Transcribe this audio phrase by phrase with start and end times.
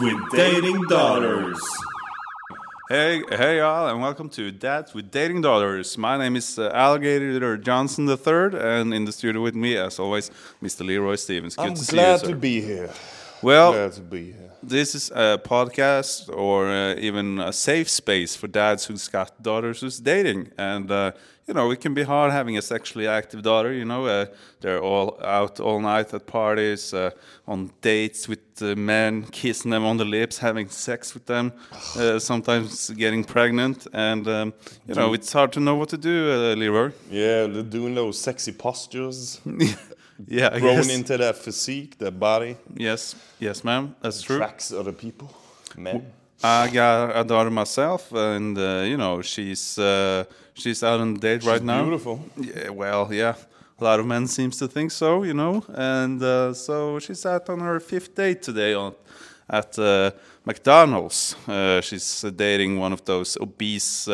[0.00, 1.79] With Dating Daughters.
[2.90, 5.96] Hey, hey, all, and welcome to Dads with Dating Daughters.
[5.96, 10.28] My name is uh, Alligator Johnson III, and in the studio with me, as always,
[10.60, 10.84] Mr.
[10.84, 11.54] Leroy Stevens.
[11.54, 12.90] Good I'm to glad see you, to be here.
[13.42, 14.50] Well, glad to be here.
[14.62, 19.80] this is a podcast or uh, even a safe space for dads who's got daughters
[19.80, 20.50] who's dating.
[20.58, 21.12] And, uh,
[21.46, 23.72] you know, it can be hard having a sexually active daughter.
[23.72, 24.26] You know, uh,
[24.60, 27.10] they're all out all night at parties, uh,
[27.48, 31.52] on dates with uh, men, kissing them on the lips, having sex with them,
[31.96, 33.86] uh, sometimes getting pregnant.
[33.92, 34.52] And, um,
[34.86, 36.92] you know, it's hard to know what to do, uh, Leroy.
[37.10, 39.40] Yeah, they're doing those sexy postures,
[40.28, 40.94] yeah, I growing guess.
[40.96, 43.94] into that physique, that body, Yes, yes, ma'am.
[44.00, 44.36] That's true.
[44.36, 45.28] attracts other people,
[45.76, 46.02] men.
[46.42, 51.18] I got a daughter myself, and uh, you know she's uh, she's out on a
[51.18, 51.82] date right now.
[51.82, 52.18] beautiful.
[52.36, 53.34] Yeah, well, yeah,
[53.78, 57.48] a lot of men seems to think so, you know, and uh, so she's out
[57.50, 58.94] on her fifth date today on
[59.48, 60.10] at uh,
[60.46, 61.36] McDonald's.
[61.46, 64.08] Uh, she's uh, dating one of those obese.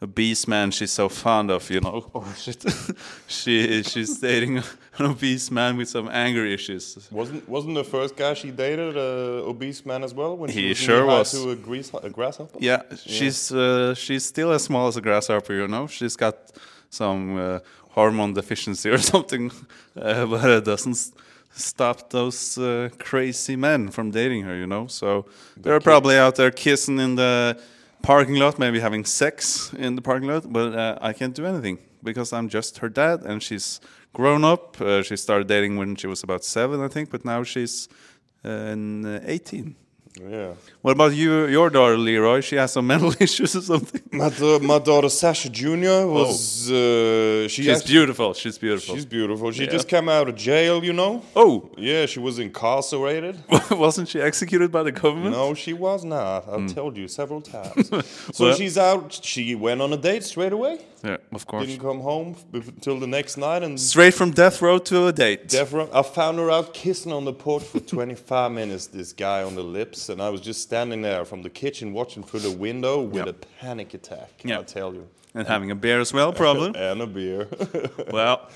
[0.00, 2.10] Uh, Obese man she's so fond of, you know.
[2.14, 2.64] Oh shit!
[3.26, 4.58] she she's dating
[4.98, 7.08] an obese man with some anger issues.
[7.10, 10.36] Wasn't wasn't the first guy she dated a obese man as well?
[10.36, 11.32] When she He was sure was.
[11.32, 12.58] to a, grease, a grasshopper.
[12.60, 15.86] Yeah, she's uh, she's still as small as a grasshopper, you know.
[15.86, 16.36] She's got
[16.90, 17.58] some uh,
[17.94, 19.50] hormone deficiency or something,
[19.96, 21.12] uh, but it doesn't
[21.52, 24.86] stop those uh, crazy men from dating her, you know.
[24.88, 25.26] So
[25.56, 27.56] they're probably out there kissing in the
[28.02, 30.52] parking lot, maybe having sex in the parking lot.
[30.52, 33.80] But uh, I can't do anything because I'm just her dad, and she's
[34.12, 34.80] grown up.
[34.80, 37.88] Uh, she started dating when she was about seven, I think, but now she's
[38.44, 39.76] uh, in, uh, 18.
[40.18, 40.54] Yeah.
[40.82, 42.40] What about you, your daughter Leroy?
[42.40, 44.02] She has some mental issues or something.
[44.12, 46.04] My, da- my daughter Sasha Jr.
[46.06, 48.34] was uh, she She's actually- beautiful.
[48.34, 48.94] She's beautiful.
[48.96, 49.52] She's beautiful.
[49.52, 49.70] She Yeah.
[49.70, 51.22] just came out of jail, you know.
[51.36, 53.38] oh, Yeah, she was incarcerated.
[53.70, 55.30] wasn't she executed by the government?
[55.36, 56.48] No, she was not.
[56.48, 57.88] I've told you several times.
[58.32, 58.46] so.
[58.46, 59.20] Well- she's out.
[59.22, 60.80] She went on a date straight away.
[61.02, 61.66] Yeah, of course.
[61.66, 63.62] Didn't come home until the next night.
[63.62, 65.48] And Straight from death row to a date.
[65.48, 68.86] Death Row- I found her out kissing on the porch for 25 minutes.
[68.88, 72.22] This guy on the lips, and I was just standing there from the kitchen watching
[72.22, 73.30] through the window with Yeah.
[73.30, 74.30] a panic attack.
[74.44, 74.58] Yeah.
[74.58, 75.08] I tell you.
[75.34, 76.72] and having a beer as well, probably.
[76.90, 77.48] And a beer.
[78.10, 78.48] well,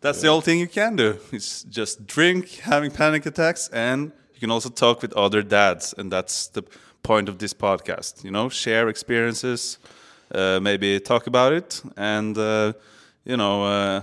[0.00, 1.18] that's the only thing you can do.
[1.32, 6.12] It's just drink, having panic attacks, and you can also talk with other dads, and
[6.12, 6.62] that's the
[7.02, 8.22] point of this podcast.
[8.22, 9.78] You know, share experiences,
[10.34, 12.72] maybe talk about it, and uh,
[13.24, 13.64] you know.
[13.64, 14.00] Uh,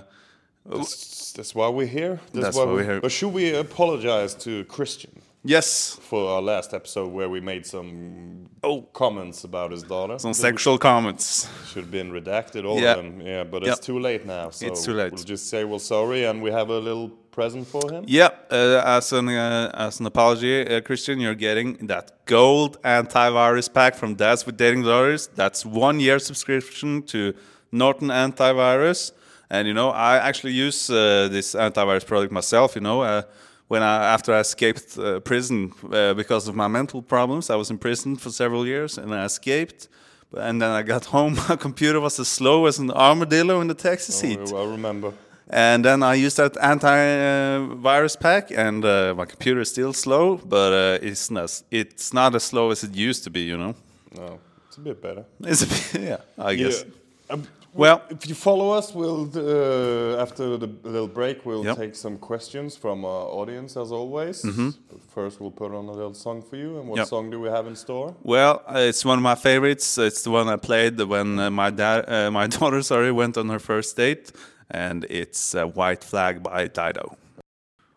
[0.67, 2.19] that's, that's why we're here.
[2.33, 2.99] That's why we- we're here.
[3.01, 8.49] But should we apologize to Christian yes, for our last episode where we made some
[8.63, 8.81] Oh.
[8.93, 10.17] comments about his daughter?
[10.17, 11.47] some sexual comments.
[11.67, 12.93] Should have been redacted, all Yeah.
[12.93, 13.21] of them.
[13.21, 13.81] Yeah, but it's Yep.
[13.81, 14.49] too late now.
[14.49, 15.13] So It's too late.
[15.13, 18.03] We'll just say we're sorry, and we have a little present for him.
[18.07, 23.67] Yeah, uh, as an uh, as an apology, uh, Christian, you're getting that gold antivirus
[23.71, 25.27] pack from Dads with Dating Daughters.
[25.35, 27.33] That's one year subscription to
[27.71, 29.11] Norton Antivirus,
[29.49, 32.75] and you know I actually use uh, this antivirus product myself.
[32.75, 33.21] You know, uh,
[33.67, 37.69] when I after I escaped uh, prison uh, because of my mental problems, I was
[37.69, 39.89] in prison for several years, and I escaped.
[40.37, 41.35] And then I got home.
[41.49, 44.39] My computer was as slow as an armadillo in the taxi seat.
[44.51, 45.13] Oh, I remember.
[45.49, 50.73] And then I used that antivirus pack, and uh, my computer is still slow, but
[50.73, 53.41] uh, it's not it's not as slow as it used to be.
[53.41, 53.75] You know,
[54.17, 55.25] No, it's a bit better.
[55.43, 56.83] it's a bit, yeah, I guess.
[57.29, 57.43] Um,
[57.77, 61.77] Well- if you follow us, we'll uh, after the little break, we'll Yep.
[61.77, 64.41] take some questions from our audience as always.
[64.41, 66.79] But first, we'll put on a little song for you.
[66.79, 66.97] And what.
[66.97, 67.07] Yep.
[67.07, 68.15] song do we have in store?
[68.23, 69.97] Well, uh, it's one of my favorites.
[69.97, 73.49] It's the one I played when uh, my dad, uh, my daughter, sorry, went on
[73.49, 74.31] her first date,
[74.69, 77.17] and it's uh, "White Flag" by Dido.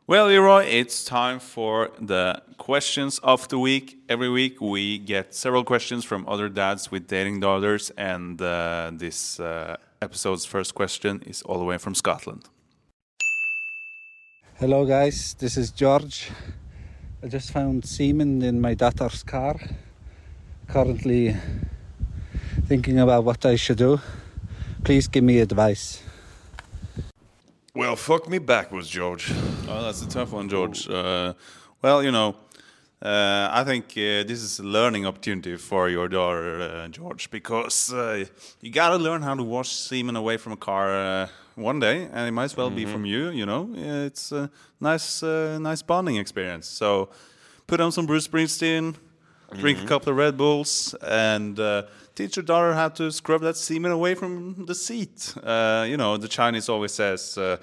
[0.07, 3.99] Well, Leroy, it's time for the questions of the week.
[4.09, 9.39] Every week we get several questions from other dads with dating daughters, and uh, this
[9.39, 12.49] uh, episode's first question is all the way from Scotland.
[14.59, 15.35] Hello, guys.
[15.39, 16.31] This is George.
[17.23, 19.61] I just found semen in my daughter's car.
[20.69, 21.37] Currently
[22.67, 24.01] thinking about what I should do.
[24.85, 26.03] Please give me advice.
[27.79, 29.31] Well, fuck me backwards, George.
[29.69, 30.89] Oh, that's a tough one, George.
[30.89, 31.35] Uh,
[31.81, 32.35] well, you know,
[33.01, 37.93] Uh, I think uh, this is a learning opportunity for your daughter, uh, George, because
[37.93, 38.25] uh,
[38.61, 42.09] you got to learn how to wash semen away from a car uh, one day,
[42.13, 43.31] and it might as well be from you.
[43.31, 46.67] You know, it's a nice, uh, nice bonding experience.
[46.67, 47.11] So,
[47.69, 48.97] put on some Bruce Springsteen,
[49.61, 51.83] drink a couple of Red Bulls, and uh,
[52.19, 55.35] teach your daughter how to scrub that semen away from the seat.
[55.43, 57.39] Uh, you know, the Chinese always says.
[57.39, 57.57] Uh,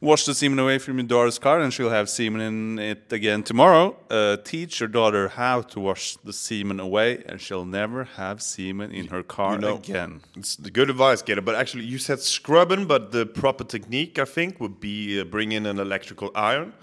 [0.00, 3.42] Wash the semen away from your daughter's car, and she'll have semen in it again
[3.42, 3.96] tomorrow.
[4.08, 8.92] Uh, teach your daughter how to wash the semen away, and she'll never have semen
[8.92, 10.20] in her car You know, again.
[10.36, 11.40] It's the good advice, Gator.
[11.40, 15.50] But actually, you said scrubbing, but the proper technique, I think, would be uh, bring
[15.50, 16.74] in an electrical iron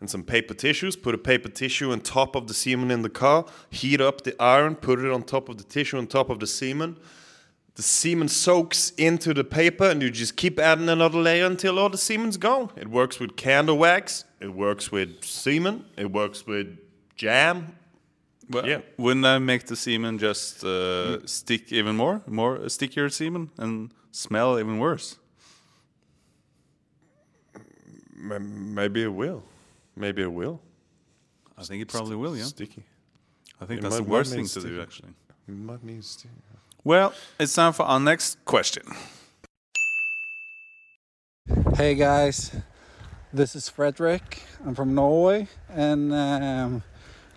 [0.00, 0.96] and some paper tissues.
[0.96, 3.44] Put a paper tissue on top of the semen in the car.
[3.70, 4.74] Heat up the iron.
[4.74, 6.96] Put it on top of the tissue on top of the semen.
[7.76, 11.88] The semen soaks into the paper, and you just keep adding another layer until all
[11.88, 12.70] the semen's gone.
[12.76, 14.24] It works with candle wax.
[14.40, 15.84] It works with semen.
[15.96, 16.78] It works with
[17.16, 17.76] jam.
[18.50, 18.80] Well, Yeah.
[18.96, 24.58] Wouldn't that make the semen just uh, stick even more, more stickier semen, and smell
[24.58, 25.16] even worse?
[28.16, 29.42] Maybe it will.
[30.00, 30.60] Maybe it will.
[31.58, 32.34] I think it probably will.
[32.34, 32.84] Yeah, Sticky.
[33.60, 35.10] I think It that's the might- might worst thing it to do, actually.
[35.46, 36.30] It might need sticky.
[36.82, 38.84] Well, it's time for our next question.
[41.74, 42.52] Hey guys,
[43.32, 44.42] this is Frederick.
[44.64, 46.82] I'm from Norway, and um,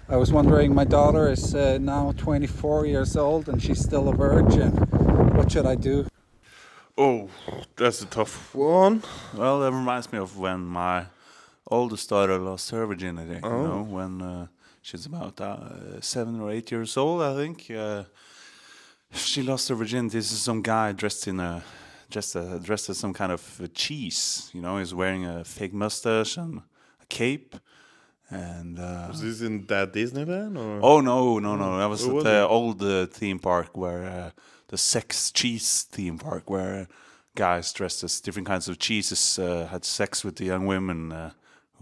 [0.08, 0.74] I was wondering.
[0.74, 4.72] My daughter is uh, now 24 years old, and she's still a virgin.
[5.36, 6.08] What should I do?
[6.98, 7.30] Oh,
[7.76, 9.04] that's a tough one.
[9.36, 11.06] Well, that reminds me of when my
[11.68, 13.40] oldest daughter lost her virginity.
[13.44, 13.62] Oh.
[13.62, 14.48] You know, when uh,
[14.82, 17.70] she's about uh, seven or eight years old, I think.
[17.72, 18.04] Uh,
[19.16, 20.18] she lost her virginity.
[20.18, 21.64] This is some guy dressed in a
[22.10, 24.50] dressed uh, dressed as some kind of uh, cheese.
[24.54, 26.60] You know, he's wearing a fake mustache and
[27.02, 27.56] a cape.
[28.30, 30.80] And uh, Was this in that Disneyland or?
[30.82, 31.78] oh no, no, no!
[31.78, 32.50] That was was the it?
[32.50, 34.30] old uh, theme park where uh,
[34.70, 36.88] the sex cheese theme park where
[37.36, 41.12] guys dressed as different kinds of cheeses uh, had sex with the young women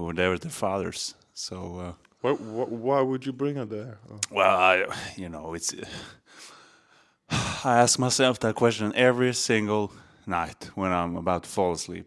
[0.02, 1.16] who were their fathers.
[1.34, 1.56] So.
[1.80, 3.98] Uh, Why, why, would you bring her there?
[4.30, 5.74] Well, I, you know, it's.
[7.64, 9.92] I ask myself that question every single
[10.26, 12.06] night when I'm about to fall asleep.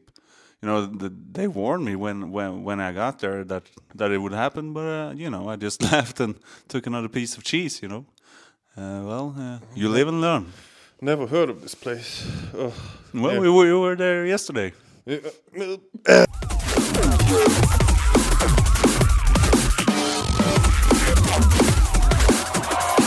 [0.63, 3.63] You know, the, they warned me when, when when I got there that
[3.95, 6.35] that it would happen, but uh, you know, I just left and
[6.69, 7.83] took another piece of cheese.
[7.83, 8.05] You know,
[8.77, 10.45] uh, well, uh, you live and learn.
[11.01, 12.25] Never heard of this place.
[12.55, 12.73] Oh.
[13.13, 13.41] Well, Yeah.
[13.41, 14.73] we, we were there yesterday.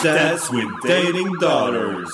[0.04, 2.10] Dads with Dating Daughters.